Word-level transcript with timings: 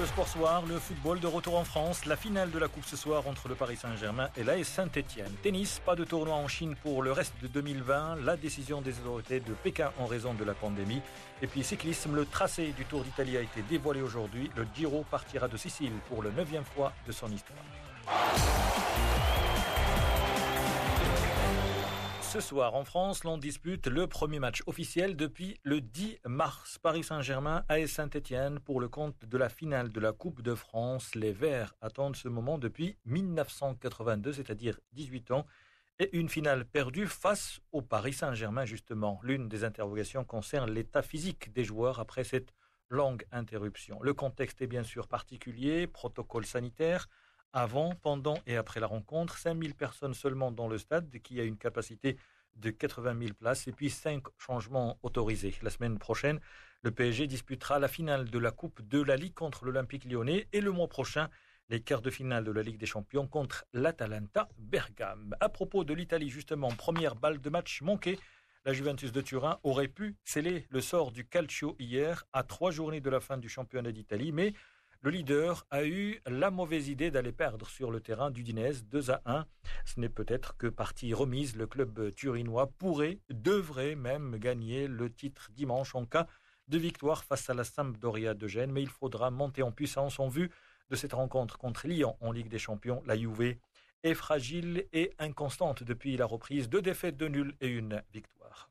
de 0.00 0.06
Sport 0.06 0.28
Soir, 0.28 0.62
le 0.66 0.78
football 0.78 1.20
de 1.20 1.26
retour 1.26 1.58
en 1.58 1.64
France, 1.64 2.06
la 2.06 2.16
finale 2.16 2.50
de 2.50 2.58
la 2.58 2.68
Coupe 2.68 2.86
ce 2.86 2.96
soir 2.96 3.26
entre 3.26 3.48
le 3.48 3.54
Paris 3.54 3.76
Saint-Germain 3.76 4.30
et 4.34 4.44
l'AS 4.44 4.64
Saint-Etienne. 4.64 5.30
Tennis, 5.42 5.82
pas 5.84 5.94
de 5.94 6.04
tournoi 6.04 6.34
en 6.34 6.48
Chine 6.48 6.74
pour 6.82 7.02
le 7.02 7.12
reste 7.12 7.34
de 7.42 7.48
2020, 7.48 8.16
la 8.24 8.38
décision 8.38 8.80
des 8.80 8.98
autorités 9.00 9.40
de 9.40 9.52
Pékin 9.52 9.90
en 9.98 10.06
raison 10.06 10.32
de 10.32 10.42
la 10.42 10.54
pandémie. 10.54 11.02
Et 11.42 11.46
puis 11.46 11.62
cyclisme, 11.62 12.14
le 12.14 12.24
tracé 12.24 12.72
du 12.76 12.86
Tour 12.86 13.04
d'Italie 13.04 13.36
a 13.36 13.42
été 13.42 13.62
dévoilé 13.68 14.00
aujourd'hui. 14.00 14.50
Le 14.56 14.66
Giro 14.74 15.04
partira 15.10 15.48
de 15.48 15.58
Sicile 15.58 15.92
pour 16.08 16.22
le 16.22 16.30
neuvième 16.30 16.64
fois 16.64 16.92
de 17.06 17.12
son 17.12 17.28
histoire. 17.28 17.58
Ce 22.30 22.38
soir, 22.38 22.76
en 22.76 22.84
France, 22.84 23.24
l'on 23.24 23.38
dispute 23.38 23.88
le 23.88 24.06
premier 24.06 24.38
match 24.38 24.62
officiel 24.66 25.16
depuis 25.16 25.58
le 25.64 25.80
10 25.80 26.20
mars. 26.26 26.78
Paris 26.78 27.02
Saint-Germain 27.02 27.64
à 27.68 27.84
Saint-Etienne 27.84 28.60
pour 28.60 28.80
le 28.80 28.88
compte 28.88 29.24
de 29.24 29.36
la 29.36 29.48
finale 29.48 29.90
de 29.90 29.98
la 29.98 30.12
Coupe 30.12 30.40
de 30.40 30.54
France. 30.54 31.16
Les 31.16 31.32
Verts 31.32 31.74
attendent 31.80 32.14
ce 32.14 32.28
moment 32.28 32.56
depuis 32.56 32.96
1982, 33.04 34.32
c'est-à-dire 34.32 34.78
18 34.92 35.32
ans, 35.32 35.44
et 35.98 36.16
une 36.16 36.28
finale 36.28 36.64
perdue 36.66 37.08
face 37.08 37.58
au 37.72 37.82
Paris 37.82 38.12
Saint-Germain, 38.12 38.64
justement. 38.64 39.18
L'une 39.24 39.48
des 39.48 39.64
interrogations 39.64 40.24
concerne 40.24 40.70
l'état 40.70 41.02
physique 41.02 41.52
des 41.52 41.64
joueurs 41.64 41.98
après 41.98 42.22
cette 42.22 42.54
longue 42.90 43.26
interruption. 43.32 43.98
Le 44.02 44.14
contexte 44.14 44.62
est 44.62 44.68
bien 44.68 44.84
sûr 44.84 45.08
particulier, 45.08 45.88
protocole 45.88 46.46
sanitaire, 46.46 47.08
avant, 47.52 47.94
pendant 48.02 48.38
et 48.46 48.56
après 48.56 48.80
la 48.80 48.86
rencontre. 48.86 49.38
5000 49.38 49.74
personnes 49.74 50.14
seulement 50.14 50.50
dans 50.50 50.68
le 50.68 50.78
stade 50.78 51.10
qui 51.22 51.40
a 51.40 51.44
une 51.44 51.56
capacité 51.56 52.16
de 52.56 52.70
80 52.70 53.18
000 53.18 53.34
places 53.34 53.68
et 53.68 53.72
puis 53.72 53.90
cinq 53.90 54.24
changements 54.38 54.98
autorisés. 55.02 55.54
La 55.62 55.70
semaine 55.70 55.98
prochaine, 55.98 56.40
le 56.82 56.90
PSG 56.90 57.26
disputera 57.26 57.78
la 57.78 57.88
finale 57.88 58.30
de 58.30 58.38
la 58.38 58.50
Coupe 58.50 58.82
de 58.82 59.02
la 59.02 59.16
Ligue 59.16 59.34
contre 59.34 59.64
l'Olympique 59.64 60.04
lyonnais 60.04 60.48
et 60.52 60.60
le 60.60 60.72
mois 60.72 60.88
prochain, 60.88 61.28
les 61.68 61.80
quarts 61.80 62.02
de 62.02 62.10
finale 62.10 62.44
de 62.44 62.50
la 62.50 62.62
Ligue 62.62 62.78
des 62.78 62.86
Champions 62.86 63.26
contre 63.26 63.64
l'Atalanta 63.72 64.48
Bergame. 64.58 65.36
À 65.40 65.48
propos 65.48 65.84
de 65.84 65.94
l'Italie, 65.94 66.28
justement, 66.28 66.68
première 66.68 67.16
balle 67.16 67.40
de 67.40 67.50
match 67.50 67.82
manquée. 67.82 68.18
La 68.66 68.74
Juventus 68.74 69.12
de 69.12 69.20
Turin 69.22 69.58
aurait 69.62 69.88
pu 69.88 70.16
sceller 70.24 70.66
le 70.68 70.82
sort 70.82 71.12
du 71.12 71.26
Calcio 71.26 71.76
hier 71.78 72.24
à 72.32 72.42
trois 72.42 72.70
journées 72.70 73.00
de 73.00 73.08
la 73.08 73.20
fin 73.20 73.38
du 73.38 73.48
championnat 73.48 73.92
d'Italie, 73.92 74.32
mais 74.32 74.52
le 75.02 75.10
leader 75.10 75.66
a 75.70 75.86
eu 75.86 76.20
la 76.26 76.50
mauvaise 76.50 76.88
idée 76.88 77.10
d'aller 77.10 77.32
perdre 77.32 77.66
sur 77.70 77.90
le 77.90 78.00
terrain 78.00 78.30
du 78.30 78.42
Dinez 78.42 78.82
2 78.84 79.10
à 79.10 79.22
1. 79.24 79.46
Ce 79.86 79.98
n'est 79.98 80.10
peut-être 80.10 80.58
que 80.58 80.66
partie 80.66 81.14
remise. 81.14 81.56
Le 81.56 81.66
club 81.66 82.14
turinois 82.14 82.66
pourrait, 82.66 83.18
devrait 83.30 83.94
même 83.94 84.36
gagner 84.36 84.88
le 84.88 85.10
titre 85.10 85.48
dimanche 85.52 85.94
en 85.94 86.04
cas 86.04 86.26
de 86.68 86.76
victoire 86.76 87.24
face 87.24 87.48
à 87.48 87.54
la 87.54 87.64
Sampdoria 87.64 88.34
de 88.34 88.46
Gênes. 88.46 88.72
Mais 88.72 88.82
il 88.82 88.90
faudra 88.90 89.30
monter 89.30 89.62
en 89.62 89.72
puissance 89.72 90.20
en 90.20 90.28
vue 90.28 90.50
de 90.90 90.96
cette 90.96 91.14
rencontre 91.14 91.56
contre 91.56 91.86
Lyon 91.88 92.18
en 92.20 92.30
Ligue 92.30 92.48
des 92.48 92.58
Champions. 92.58 93.02
La 93.06 93.16
Juve 93.16 93.56
est 94.02 94.14
fragile 94.14 94.86
et 94.92 95.14
inconstante 95.18 95.82
depuis 95.82 96.18
la 96.18 96.26
reprise. 96.26 96.68
Deux 96.68 96.82
défaites 96.82 97.16
de 97.16 97.28
nul 97.28 97.56
et 97.62 97.68
une 97.68 98.02
victoire. 98.12 98.68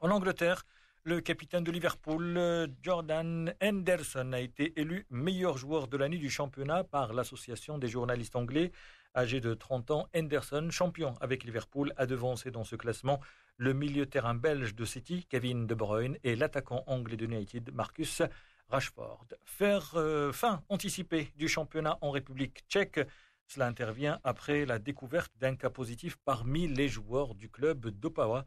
En 0.00 0.10
Angleterre, 0.10 0.64
le 1.08 1.22
capitaine 1.22 1.64
de 1.64 1.72
Liverpool, 1.72 2.68
Jordan 2.82 3.54
Henderson, 3.62 4.30
a 4.34 4.40
été 4.40 4.78
élu 4.78 5.06
meilleur 5.08 5.56
joueur 5.56 5.88
de 5.88 5.96
l'année 5.96 6.18
du 6.18 6.28
championnat 6.28 6.84
par 6.84 7.14
l'association 7.14 7.78
des 7.78 7.88
journalistes 7.88 8.36
anglais. 8.36 8.72
Âgé 9.16 9.40
de 9.40 9.54
30 9.54 9.90
ans, 9.90 10.06
Henderson, 10.14 10.68
champion 10.70 11.14
avec 11.22 11.44
Liverpool, 11.44 11.94
a 11.96 12.04
devancé 12.04 12.50
dans 12.50 12.62
ce 12.62 12.76
classement 12.76 13.20
le 13.56 13.72
milieu 13.72 14.04
terrain 14.04 14.34
belge 14.34 14.74
de 14.74 14.84
City, 14.84 15.24
Kevin 15.30 15.66
De 15.66 15.74
Bruyne, 15.74 16.18
et 16.24 16.36
l'attaquant 16.36 16.84
anglais 16.86 17.16
de 17.16 17.24
United, 17.24 17.72
Marcus 17.72 18.20
Rashford. 18.68 19.28
Faire 19.46 19.92
euh, 19.94 20.30
fin 20.30 20.62
anticipée 20.68 21.32
du 21.36 21.48
championnat 21.48 21.96
en 22.02 22.10
République 22.10 22.64
tchèque, 22.68 23.00
cela 23.46 23.66
intervient 23.66 24.20
après 24.24 24.66
la 24.66 24.78
découverte 24.78 25.32
d'un 25.38 25.56
cas 25.56 25.70
positif 25.70 26.18
parmi 26.26 26.68
les 26.68 26.88
joueurs 26.88 27.34
du 27.34 27.48
club 27.48 27.88
d'Opawa 27.88 28.44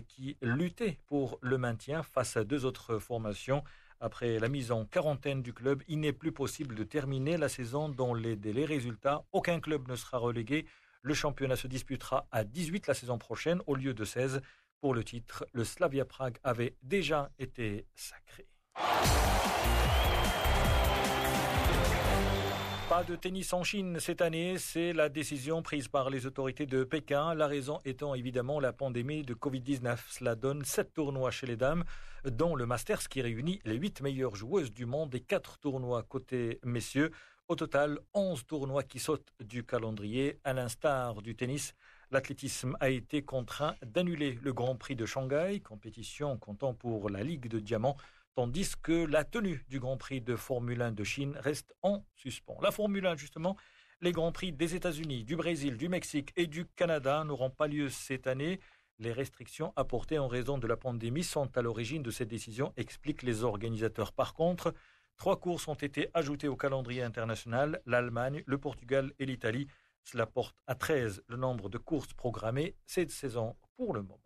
qui 0.00 0.36
luttait 0.40 0.98
pour 1.06 1.38
le 1.42 1.58
maintien 1.58 2.02
face 2.02 2.36
à 2.36 2.44
deux 2.44 2.64
autres 2.64 2.98
formations. 2.98 3.62
Après 4.00 4.40
la 4.40 4.48
mise 4.48 4.72
en 4.72 4.84
quarantaine 4.84 5.42
du 5.42 5.52
club, 5.52 5.82
il 5.86 6.00
n'est 6.00 6.12
plus 6.12 6.32
possible 6.32 6.74
de 6.74 6.82
terminer 6.82 7.36
la 7.36 7.48
saison 7.48 7.88
dans 7.88 8.14
les 8.14 8.34
délais. 8.34 8.64
Résultat, 8.64 9.24
aucun 9.32 9.60
club 9.60 9.88
ne 9.88 9.94
sera 9.94 10.18
relégué. 10.18 10.66
Le 11.02 11.14
championnat 11.14 11.56
se 11.56 11.66
disputera 11.66 12.26
à 12.32 12.44
18 12.44 12.86
la 12.86 12.94
saison 12.94 13.18
prochaine 13.18 13.60
au 13.66 13.74
lieu 13.74 13.94
de 13.94 14.04
16. 14.04 14.40
Pour 14.80 14.94
le 14.94 15.04
titre, 15.04 15.46
le 15.52 15.62
Slavia 15.62 16.04
Prague 16.04 16.38
avait 16.42 16.74
déjà 16.82 17.30
été 17.38 17.86
sacré. 17.94 18.48
Pas 22.92 23.04
de 23.04 23.16
tennis 23.16 23.54
en 23.54 23.64
Chine 23.64 24.00
cette 24.00 24.20
année, 24.20 24.58
c'est 24.58 24.92
la 24.92 25.08
décision 25.08 25.62
prise 25.62 25.88
par 25.88 26.10
les 26.10 26.26
autorités 26.26 26.66
de 26.66 26.84
Pékin, 26.84 27.32
la 27.32 27.46
raison 27.46 27.78
étant 27.86 28.14
évidemment 28.14 28.60
la 28.60 28.74
pandémie 28.74 29.22
de 29.22 29.32
Covid-19. 29.32 29.96
Cela 30.10 30.34
donne 30.34 30.62
sept 30.62 30.92
tournois 30.92 31.30
chez 31.30 31.46
les 31.46 31.56
dames, 31.56 31.84
dont 32.26 32.54
le 32.54 32.66
Masters 32.66 33.08
qui 33.08 33.22
réunit 33.22 33.60
les 33.64 33.76
huit 33.76 34.02
meilleures 34.02 34.36
joueuses 34.36 34.74
du 34.74 34.84
monde 34.84 35.14
et 35.14 35.20
quatre 35.20 35.58
tournois 35.58 36.02
côté 36.02 36.60
messieurs. 36.64 37.12
Au 37.48 37.56
total, 37.56 37.98
onze 38.12 38.44
tournois 38.44 38.82
qui 38.82 38.98
sautent 38.98 39.32
du 39.40 39.64
calendrier. 39.64 40.38
À 40.44 40.52
l'instar 40.52 41.22
du 41.22 41.34
tennis, 41.34 41.72
l'athlétisme 42.12 42.76
a 42.80 42.90
été 42.90 43.22
contraint 43.22 43.74
d'annuler 43.84 44.38
le 44.42 44.52
Grand 44.52 44.76
Prix 44.76 44.96
de 44.96 45.06
Shanghai, 45.06 45.60
compétition 45.60 46.36
comptant 46.38 46.74
pour 46.74 47.10
la 47.10 47.22
Ligue 47.22 47.48
de 47.48 47.58
Diamant 47.58 47.96
tandis 48.34 48.72
que 48.82 49.04
la 49.04 49.24
tenue 49.24 49.64
du 49.68 49.78
Grand 49.78 49.96
Prix 49.96 50.20
de 50.20 50.36
Formule 50.36 50.82
1 50.82 50.92
de 50.92 51.04
Chine 51.04 51.36
reste 51.38 51.74
en 51.82 52.04
suspens. 52.14 52.58
La 52.62 52.70
Formule 52.70 53.06
1, 53.06 53.16
justement, 53.16 53.56
les 54.00 54.12
Grands 54.12 54.32
Prix 54.32 54.52
des 54.52 54.74
États-Unis, 54.74 55.24
du 55.24 55.36
Brésil, 55.36 55.76
du 55.76 55.88
Mexique 55.88 56.32
et 56.36 56.46
du 56.46 56.66
Canada 56.66 57.24
n'auront 57.24 57.50
pas 57.50 57.66
lieu 57.66 57.88
cette 57.88 58.26
année. 58.26 58.60
Les 58.98 59.12
restrictions 59.12 59.72
apportées 59.76 60.18
en 60.18 60.28
raison 60.28 60.58
de 60.58 60.66
la 60.66 60.76
pandémie 60.76 61.24
sont 61.24 61.56
à 61.56 61.62
l'origine 61.62 62.02
de 62.02 62.10
cette 62.10 62.28
décision, 62.28 62.72
expliquent 62.76 63.22
les 63.22 63.44
organisateurs. 63.44 64.12
Par 64.12 64.34
contre, 64.34 64.74
trois 65.16 65.38
courses 65.38 65.68
ont 65.68 65.74
été 65.74 66.08
ajoutées 66.14 66.48
au 66.48 66.56
calendrier 66.56 67.02
international, 67.02 67.80
l'Allemagne, 67.86 68.42
le 68.46 68.58
Portugal 68.58 69.12
et 69.18 69.26
l'Italie. 69.26 69.68
Cela 70.04 70.26
porte 70.26 70.56
à 70.66 70.74
13 70.74 71.22
le 71.28 71.36
nombre 71.36 71.68
de 71.68 71.78
courses 71.78 72.12
programmées 72.14 72.76
cette 72.84 73.10
saison 73.10 73.56
pour 73.76 73.94
le 73.94 74.02
moment. 74.02 74.18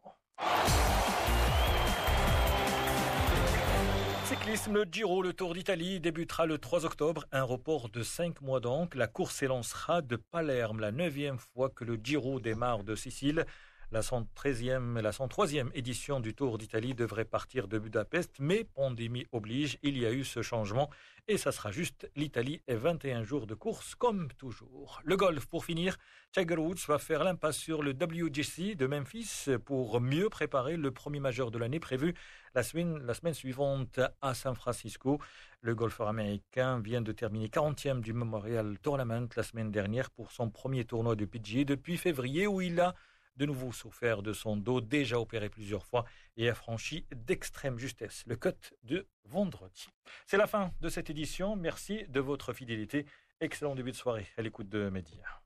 Cyclisme, 4.24 4.74
le 4.74 4.84
Giro, 4.90 5.22
le 5.22 5.32
Tour 5.32 5.54
d'Italie 5.54 6.00
débutera 6.00 6.46
le 6.46 6.58
3 6.58 6.84
octobre, 6.84 7.26
un 7.30 7.44
report 7.44 7.88
de 7.90 8.02
5 8.02 8.40
mois 8.40 8.58
donc. 8.58 8.94
La 8.94 9.06
course 9.06 9.36
s'élancera 9.36 10.02
de 10.02 10.16
Palerme, 10.16 10.80
la 10.80 10.90
neuvième 10.90 11.38
fois 11.38 11.70
que 11.70 11.84
le 11.84 11.96
Giro 12.02 12.40
démarre 12.40 12.82
de 12.82 12.96
Sicile. 12.96 13.46
La 13.92 14.00
113e, 14.00 15.00
la 15.00 15.12
103e 15.12 15.70
édition 15.72 16.18
du 16.18 16.34
Tour 16.34 16.58
d'Italie 16.58 16.94
devrait 16.94 17.24
partir 17.24 17.68
de 17.68 17.78
Budapest, 17.78 18.34
mais 18.40 18.64
pandémie 18.64 19.28
oblige, 19.30 19.78
il 19.84 19.96
y 19.96 20.04
a 20.04 20.12
eu 20.12 20.24
ce 20.24 20.42
changement 20.42 20.90
et 21.28 21.38
ça 21.38 21.52
sera 21.52 21.70
juste 21.70 22.10
l'Italie 22.16 22.60
et 22.66 22.74
21 22.74 23.22
jours 23.22 23.46
de 23.46 23.54
course 23.54 23.94
comme 23.94 24.26
toujours. 24.38 25.00
Le 25.04 25.16
golf 25.16 25.46
pour 25.46 25.64
finir, 25.64 25.98
Tiger 26.32 26.56
Woods 26.56 26.84
va 26.88 26.98
faire 26.98 27.22
l'impasse 27.22 27.58
sur 27.58 27.84
le 27.84 27.92
WGC 27.92 28.74
de 28.74 28.86
Memphis 28.88 29.46
pour 29.64 30.00
mieux 30.00 30.30
préparer 30.30 30.76
le 30.76 30.90
premier 30.90 31.20
majeur 31.20 31.52
de 31.52 31.58
l'année 31.58 31.80
prévu 31.80 32.12
la 32.56 32.64
semaine, 32.64 32.98
la 33.06 33.14
semaine 33.14 33.34
suivante 33.34 34.00
à 34.20 34.34
San 34.34 34.56
Francisco. 34.56 35.20
Le 35.60 35.76
golfeur 35.76 36.08
américain 36.08 36.80
vient 36.80 37.02
de 37.02 37.12
terminer 37.12 37.46
40e 37.46 38.00
du 38.00 38.12
Memorial 38.12 38.80
Tournament 38.80 39.28
la 39.36 39.44
semaine 39.44 39.70
dernière 39.70 40.10
pour 40.10 40.32
son 40.32 40.50
premier 40.50 40.84
tournoi 40.84 41.14
de 41.14 41.24
PGA 41.24 41.62
depuis 41.62 41.96
février 41.96 42.48
où 42.48 42.60
il 42.60 42.80
a 42.80 42.96
de 43.36 43.46
nouveau 43.46 43.72
souffert 43.72 44.22
de 44.22 44.32
son 44.32 44.56
dos 44.56 44.80
déjà 44.80 45.18
opéré 45.18 45.48
plusieurs 45.48 45.84
fois 45.84 46.04
et 46.36 46.48
a 46.48 46.54
franchi 46.54 47.06
d'extrême 47.14 47.78
justesse 47.78 48.24
le 48.26 48.36
cut 48.36 48.74
de 48.84 49.06
vendredi. 49.24 49.88
C'est 50.26 50.36
la 50.36 50.46
fin 50.46 50.72
de 50.80 50.88
cette 50.88 51.10
édition. 51.10 51.56
Merci 51.56 52.04
de 52.08 52.20
votre 52.20 52.52
fidélité. 52.52 53.06
Excellent 53.40 53.74
début 53.74 53.92
de 53.92 53.96
soirée 53.96 54.26
à 54.36 54.42
l'écoute 54.42 54.68
de 54.68 54.88
Média. 54.88 55.42